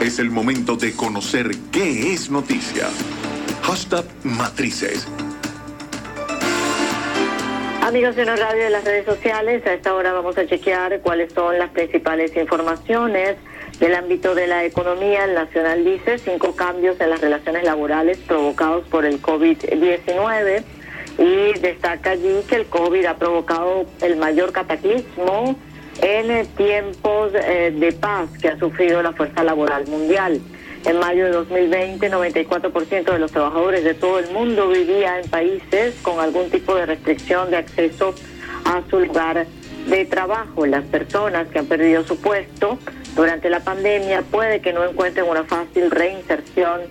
[0.00, 2.86] Es el momento de conocer qué es noticia.
[3.62, 5.08] Hashtag Matrices.
[7.80, 11.32] Amigos de la radio de las redes sociales, a esta hora vamos a chequear cuáles
[11.32, 13.36] son las principales informaciones
[13.80, 15.24] del ámbito de la economía.
[15.24, 20.62] El Nacional dice cinco cambios en las relaciones laborales provocados por el COVID-19
[21.18, 25.56] y destaca allí que el COVID ha provocado el mayor cataclismo
[26.16, 30.40] en tiempos eh, de paz que ha sufrido la fuerza laboral mundial.
[30.86, 35.94] En mayo de 2020, 94% de los trabajadores de todo el mundo vivía en países
[36.02, 38.14] con algún tipo de restricción de acceso
[38.64, 39.46] a su lugar
[39.88, 40.64] de trabajo.
[40.64, 42.78] Las personas que han perdido su puesto
[43.14, 46.82] durante la pandemia puede que no encuentren una fácil reinserción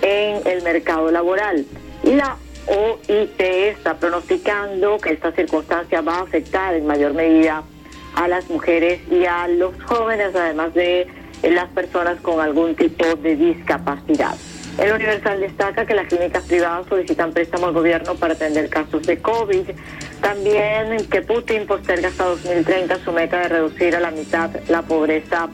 [0.00, 1.66] en el mercado laboral.
[2.02, 2.36] Y la
[2.66, 7.62] OIT está pronosticando que esta circunstancia va a afectar en mayor medida
[8.14, 11.06] a las mujeres y a los jóvenes, además de
[11.42, 14.34] las personas con algún tipo de discapacidad.
[14.78, 19.18] El Universal destaca que las clínicas privadas solicitan préstamo al gobierno para atender casos de
[19.18, 19.68] COVID.
[20.22, 25.48] También que Putin posterga hasta 2030 su meta de reducir a la mitad la pobreza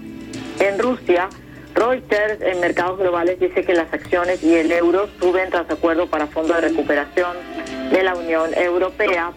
[0.60, 1.28] en Rusia.
[1.74, 6.26] Reuters en mercados globales dice que las acciones y el euro suben tras acuerdo para
[6.28, 7.36] fondo de recuperación
[7.90, 9.32] de la Unión Europea.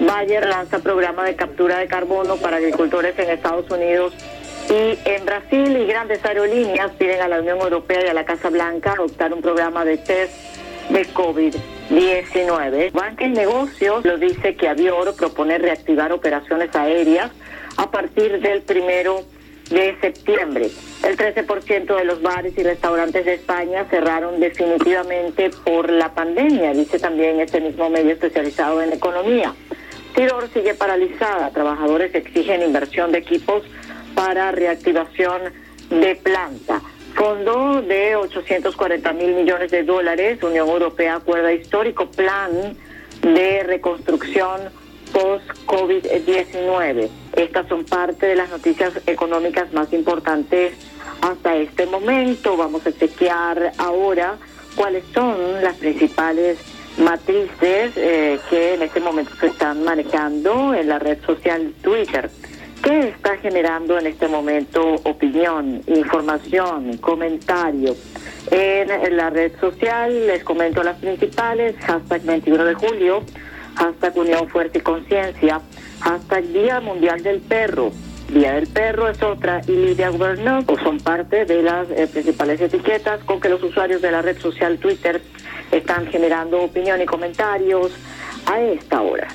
[0.00, 4.12] Bayer lanza programa de captura de carbono para agricultores en Estados Unidos
[4.68, 8.50] y en Brasil y grandes aerolíneas piden a la Unión Europea y a la Casa
[8.50, 10.34] Blanca adoptar un programa de test
[10.90, 12.92] de COVID-19.
[12.92, 17.30] Banca y Negocios lo dice que Avior propone reactivar operaciones aéreas
[17.78, 19.22] a partir del primero
[19.70, 20.70] de septiembre.
[21.04, 26.98] El 13% de los bares y restaurantes de España cerraron definitivamente por la pandemia, dice
[26.98, 29.54] también este mismo medio especializado en economía.
[30.16, 31.50] Tidor sigue paralizada.
[31.50, 33.62] Trabajadores exigen inversión de equipos
[34.14, 35.42] para reactivación
[35.90, 36.80] de planta.
[37.14, 40.42] Fondo de 840 mil millones de dólares.
[40.42, 42.50] Unión Europea acuerda histórico plan
[43.20, 44.62] de reconstrucción
[45.12, 47.10] post-COVID-19.
[47.36, 50.72] Estas son parte de las noticias económicas más importantes
[51.20, 52.56] hasta este momento.
[52.56, 54.38] Vamos a chequear ahora
[54.76, 56.58] cuáles son las principales
[56.98, 62.30] matrices eh, que en este momento se están manejando en la red social Twitter.
[62.82, 67.96] ¿Qué está generando en este momento opinión, información, comentario?
[68.50, 73.22] En la red social les comento las principales, hashtag 21 de julio,
[73.74, 75.60] hashtag Unión Fuerte y Conciencia,
[76.00, 77.90] hashtag Día Mundial del Perro,
[78.32, 83.22] Día del Perro es otra y Lidia Gubernó son parte de las eh, principales etiquetas
[83.24, 85.22] con que los usuarios de la red social Twitter
[85.70, 87.92] están generando opinión y comentarios
[88.46, 89.28] a esta hora.